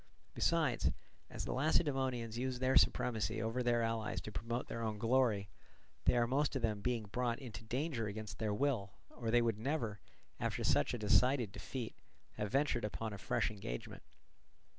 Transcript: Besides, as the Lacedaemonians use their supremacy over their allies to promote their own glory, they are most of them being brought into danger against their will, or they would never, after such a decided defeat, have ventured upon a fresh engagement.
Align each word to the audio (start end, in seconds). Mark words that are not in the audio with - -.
Besides, 0.33 0.89
as 1.29 1.45
the 1.45 1.53
Lacedaemonians 1.53 2.35
use 2.35 2.57
their 2.57 2.75
supremacy 2.75 3.39
over 3.39 3.61
their 3.61 3.83
allies 3.83 4.19
to 4.21 4.31
promote 4.31 4.67
their 4.67 4.81
own 4.81 4.97
glory, 4.97 5.47
they 6.05 6.17
are 6.17 6.25
most 6.25 6.55
of 6.55 6.63
them 6.63 6.81
being 6.81 7.03
brought 7.03 7.37
into 7.37 7.63
danger 7.63 8.07
against 8.07 8.39
their 8.39 8.51
will, 8.51 8.93
or 9.11 9.29
they 9.29 9.43
would 9.43 9.59
never, 9.59 9.99
after 10.39 10.63
such 10.63 10.95
a 10.95 10.97
decided 10.97 11.51
defeat, 11.51 11.93
have 12.33 12.49
ventured 12.51 12.83
upon 12.83 13.13
a 13.13 13.19
fresh 13.19 13.51
engagement. 13.51 14.01